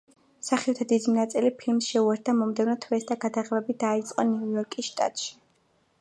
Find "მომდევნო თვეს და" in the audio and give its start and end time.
2.39-3.19